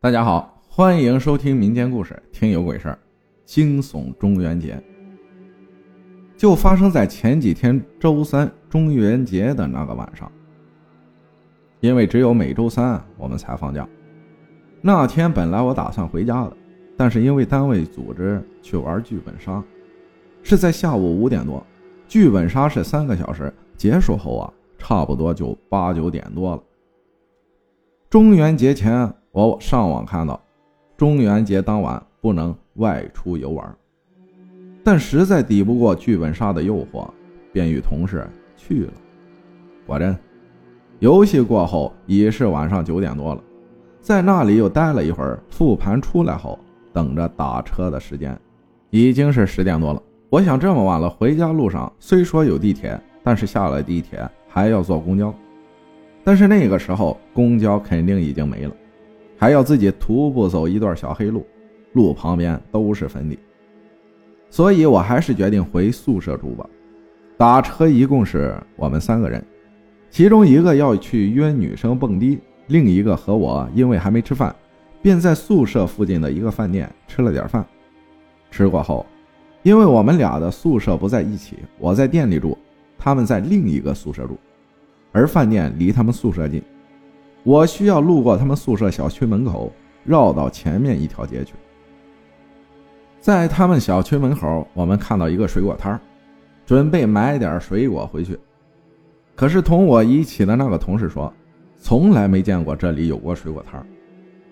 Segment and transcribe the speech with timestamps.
[0.00, 2.94] 大家好，欢迎收听民间故事《听有鬼事儿》，
[3.44, 4.80] 惊悚中元节，
[6.36, 10.30] 就发生在前几天周三中元节的那个晚上。
[11.80, 13.88] 因为只有每周三我们才放假，
[14.80, 16.56] 那天本来我打算回家的，
[16.96, 19.60] 但是因为单位组织去玩剧本杀，
[20.44, 21.60] 是在下午五点多，
[22.06, 26.62] 剧本杀是三个小时，结束后啊，差不多就八九点多了。
[28.10, 29.12] 中元节前。
[29.32, 30.40] 我上网看到，
[30.96, 33.76] 中元节当晚不能外出游玩，
[34.82, 37.06] 但实在抵不过剧本杀的诱惑，
[37.52, 38.26] 便与同事
[38.56, 38.92] 去了。
[39.86, 40.16] 果真，
[41.00, 43.42] 游戏过后已是晚上九点多了，
[44.00, 46.58] 在那里又待了一会儿，复盘出来后，
[46.94, 48.36] 等着打车的时间，
[48.88, 50.02] 已经是十点多了。
[50.30, 55.32] 我想这么晚了，回家路上虽说有地铁，但是下了地铁还要坐公交，
[56.24, 58.72] 但是那个时候公交肯定已经没了。
[59.36, 61.46] 还要自己徒步走一段小黑路，
[61.92, 63.38] 路旁边都是坟地，
[64.50, 66.68] 所以我还是决定回宿舍住吧。
[67.36, 69.44] 打车一共是我们三个人，
[70.10, 74.54] 其中一个要去约女生蹦迪，另一个和我因为还没吃饭，
[75.00, 77.64] 便在宿舍附近的一个饭店吃了点饭。
[78.50, 79.06] 吃过后，
[79.62, 82.58] 因为我们俩的宿舍不在一起，我在店里住，
[82.98, 84.36] 他们在另一个宿舍住，
[85.12, 86.62] 而饭店离他们宿舍近。
[87.44, 89.72] 我需要路过他们宿舍小区门口，
[90.04, 91.54] 绕到前面一条街去。
[93.20, 95.98] 在他们小区门口，我们看到一个水果摊
[96.66, 98.38] 准备买点水果回去。
[99.34, 101.32] 可是同我一起的那个同事说，
[101.76, 103.84] 从来没见过这里有过水果摊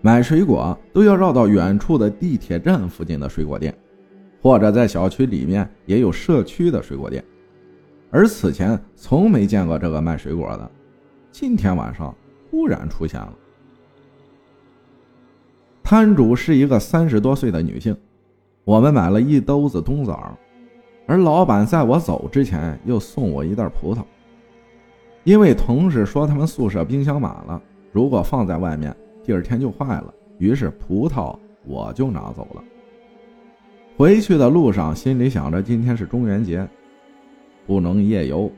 [0.00, 3.74] 买水果都要绕到远处的地铁站附近的水果店，
[4.42, 7.24] 或者在小区里面也有社区的水果店，
[8.14, 10.70] 而此前从没见过这个卖水果的。
[11.32, 12.14] 今天晚上。
[12.48, 13.34] 突然出现了，
[15.82, 17.96] 摊主是一个三十多岁的女性。
[18.62, 20.38] 我们买了一兜子冬枣，
[21.08, 24.04] 而老板在我走之前又送我一袋葡萄。
[25.24, 27.60] 因为同事说他们宿舍冰箱满了，
[27.90, 30.14] 如果放在外面，第二天就坏了。
[30.38, 32.62] 于是葡萄我就拿走了。
[33.96, 36.64] 回去的路上，心里想着今天是中元节，
[37.66, 38.50] 不能夜游，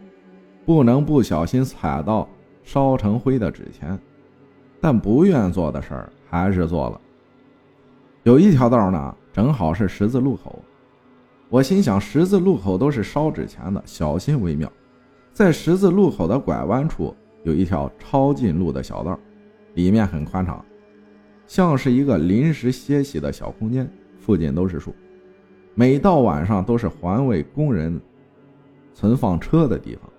[0.65, 2.29] 不能不小心踩到。
[2.65, 3.97] 烧成灰的纸钱，
[4.81, 7.01] 但不愿做的事儿还是做了。
[8.25, 10.61] 有一条道呢，正好是十字路口。
[11.49, 14.69] 我心想，十字路口都是烧纸钱的，小心为妙。
[15.33, 19.17] 在十字路口的拐弯处有一条抄近路的小道，
[19.75, 20.65] 里面很宽敞，
[21.47, 23.89] 像是一个临时歇息的小空间。
[24.19, 24.93] 附近都是树，
[25.77, 28.01] 每到晚上都是环卫工人
[28.97, 30.11] 存放车的地方。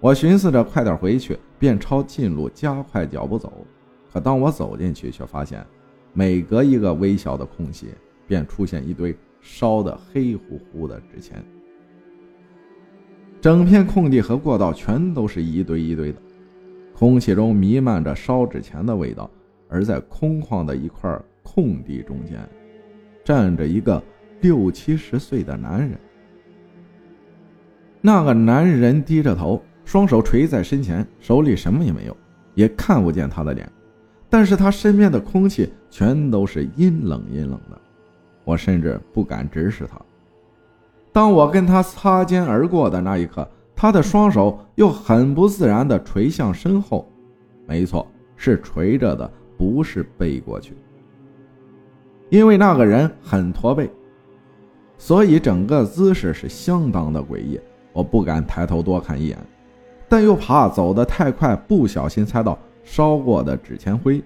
[0.00, 3.64] 我寻思着快点回去，便抄近路加快脚步走。
[4.12, 5.64] 可当我走进去，却发现
[6.12, 7.90] 每隔一个微小的空隙，
[8.26, 11.40] 便出现一堆烧得黑乎乎的纸钱。
[13.40, 16.18] 整片空地和过道全都是一堆一堆的，
[16.92, 19.30] 空气中弥漫着烧纸钱的味道。
[19.68, 22.40] 而在空旷的一块空地中间，
[23.24, 24.02] 站着一个
[24.40, 25.96] 六七十岁的男人。
[28.02, 29.62] 那个男人低着头。
[29.84, 32.16] 双手垂在身前，手里什么也没有，
[32.54, 33.68] 也看不见他的脸，
[34.30, 37.78] 但是他身边的空气全都是阴冷阴冷的，
[38.44, 40.00] 我甚至不敢直视他。
[41.12, 47.10] 当我跟他擦肩而过的那一刻，他的双手又很不自然地垂向身后，
[47.66, 50.74] 没错，是垂着的，不是背过去。
[52.30, 53.90] 因为那个人很驼背，
[54.96, 57.60] 所以整个姿势是相当的诡异，
[57.92, 59.38] 我不敢抬头多看一眼。
[60.08, 64.22] 但又怕走得太快，不小心踩到烧过的纸钱灰。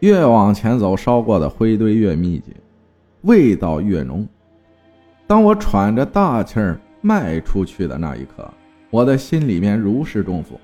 [0.00, 2.54] 越往前走，烧过的灰堆越密集，
[3.22, 4.26] 味道越浓。
[5.26, 8.46] 当我喘着大气儿迈出去的那一刻，
[8.90, 10.60] 我的心里面如释重负。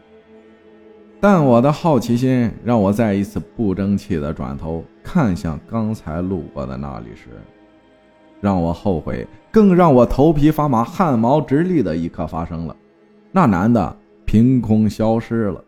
[1.20, 7.28] 但我的好奇心让我再一次不争气的转头看向刚才路过的那里时，
[8.40, 12.76] 让我后悔，更让我头皮发麻、汗毛直立的一刻发生了。
[13.32, 13.96] 那男的。
[14.30, 15.64] 凭空消失了。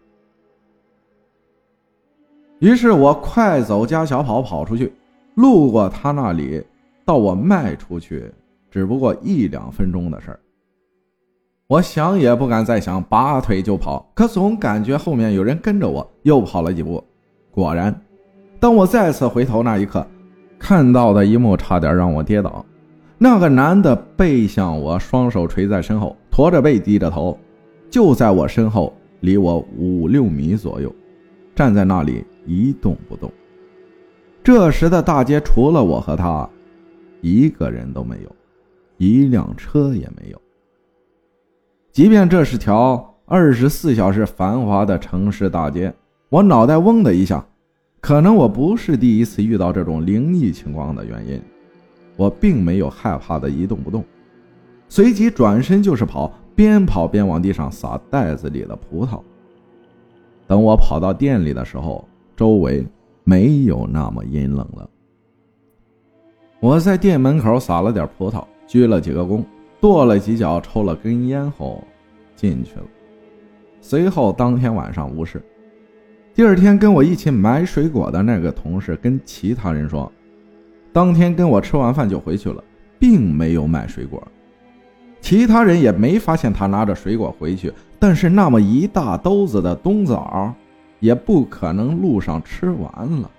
[2.58, 4.92] 于是我快走加小跑跑出去，
[5.34, 6.62] 路过他那里，
[7.06, 8.30] 到我迈出去，
[8.70, 10.38] 只不过一两分钟的事儿。
[11.68, 17.02] 我想也不敢再想，拔腿就跑，可总感觉后面有人跟着我，又跑了几步。
[17.50, 17.98] 果然，
[18.60, 20.06] 当我再次回头那一刻，
[20.60, 22.64] 看到的一幕差点让我跌倒。
[23.18, 27.36] 那个男的背向我，双手垂在身后，驼着背，低着头。
[27.90, 30.94] 就在我身后，离我五六米左右，
[31.56, 33.32] 站在那里一动不动。
[34.44, 36.48] 这时的大街除了我和他，
[37.20, 38.36] 一个人都没有，
[38.96, 40.40] 一辆车也没有。
[41.90, 45.92] 即便这是条二十四小时繁华的城市大街，
[46.28, 47.44] 我脑袋嗡的一下。
[48.00, 51.40] 可能我不是第一次遇到这种灵异情况的原因，
[52.16, 54.04] 我并没有害怕的一动不动，
[54.88, 59.20] 随即转身就是跑，边跑边往地上撒袋子里的葡萄。
[60.46, 62.84] 等我跑到店里的时候，周围
[63.22, 64.88] 没有那么阴冷了。
[66.58, 69.44] 我在店门口撒了点葡萄，鞠了几个躬，
[69.80, 71.84] 跺了几脚，抽了根烟后
[72.34, 72.84] 进去了。
[73.80, 75.42] 随后当天晚上无事。
[76.40, 80.10] 第二天跟我一起买水果的那个同事跟其他人说，
[80.90, 82.64] 当天跟我吃完饭就回去了，
[82.98, 84.26] 并没有买水果。
[85.20, 90.50] 其他人也没发现他拿着水果回去，但是那么一大兜子的冬枣，
[90.98, 93.30] 也不可能路上吃完了。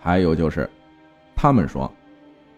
[0.00, 0.66] 还有就是，
[1.36, 1.92] 他们说，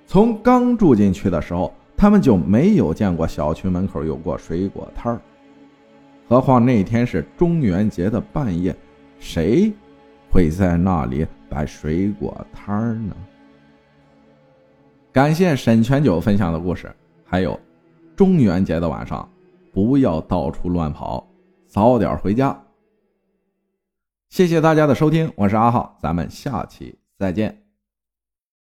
[0.07, 5.21] 从刚住进去的时候，他们就没有见过小区门口有过水果摊儿，
[6.29, 8.73] 何况那天是中元节的半夜。
[9.21, 9.73] 谁
[10.33, 13.15] 会在那里摆水果摊儿呢？
[15.13, 16.91] 感谢沈全九分享的故事，
[17.25, 17.59] 还有
[18.17, 19.29] 中元节的晚上
[19.73, 21.25] 不要到处乱跑，
[21.67, 22.61] 早点回家。
[24.31, 27.60] 谢谢大家的收听，我是阿浩，咱们下期再见。